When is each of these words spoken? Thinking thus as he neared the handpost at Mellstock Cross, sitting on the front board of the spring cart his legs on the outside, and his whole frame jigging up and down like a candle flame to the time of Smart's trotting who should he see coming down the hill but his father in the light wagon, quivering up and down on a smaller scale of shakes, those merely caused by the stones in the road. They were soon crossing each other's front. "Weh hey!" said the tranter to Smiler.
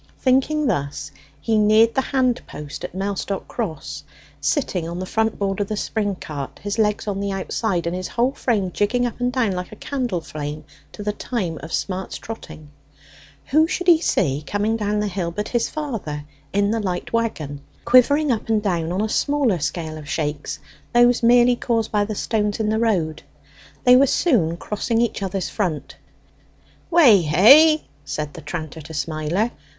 Thinking 0.17 0.65
thus 0.65 1.11
as 1.13 1.13
he 1.41 1.59
neared 1.59 1.93
the 1.93 2.01
handpost 2.01 2.83
at 2.83 2.95
Mellstock 2.95 3.47
Cross, 3.47 4.03
sitting 4.39 4.89
on 4.89 4.97
the 4.97 5.05
front 5.05 5.37
board 5.37 5.59
of 5.59 5.67
the 5.67 5.77
spring 5.77 6.15
cart 6.15 6.57
his 6.63 6.79
legs 6.79 7.07
on 7.07 7.19
the 7.19 7.31
outside, 7.31 7.85
and 7.85 7.95
his 7.95 8.07
whole 8.07 8.31
frame 8.31 8.71
jigging 8.71 9.05
up 9.05 9.19
and 9.19 9.31
down 9.31 9.51
like 9.51 9.71
a 9.71 9.75
candle 9.75 10.19
flame 10.19 10.63
to 10.93 11.03
the 11.03 11.11
time 11.13 11.59
of 11.61 11.71
Smart's 11.71 12.17
trotting 12.17 12.71
who 13.45 13.67
should 13.67 13.85
he 13.85 14.01
see 14.01 14.41
coming 14.47 14.75
down 14.75 15.01
the 15.01 15.07
hill 15.07 15.29
but 15.29 15.49
his 15.49 15.69
father 15.69 16.23
in 16.51 16.71
the 16.71 16.79
light 16.79 17.13
wagon, 17.13 17.61
quivering 17.85 18.31
up 18.31 18.49
and 18.49 18.63
down 18.63 18.91
on 18.91 19.01
a 19.01 19.07
smaller 19.07 19.59
scale 19.59 19.99
of 19.99 20.09
shakes, 20.09 20.57
those 20.95 21.21
merely 21.21 21.55
caused 21.55 21.91
by 21.91 22.03
the 22.03 22.15
stones 22.15 22.59
in 22.59 22.69
the 22.69 22.79
road. 22.79 23.21
They 23.83 23.95
were 23.95 24.07
soon 24.07 24.57
crossing 24.57 24.99
each 24.99 25.21
other's 25.21 25.49
front. 25.49 25.95
"Weh 26.89 27.17
hey!" 27.21 27.83
said 28.03 28.33
the 28.33 28.41
tranter 28.41 28.81
to 28.81 28.95
Smiler. 28.95 29.51